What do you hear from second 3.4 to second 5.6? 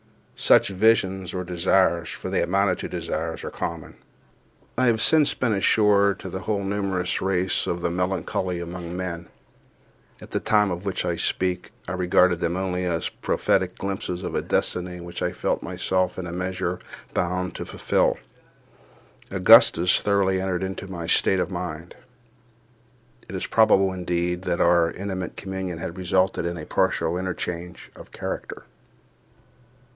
common, I have since been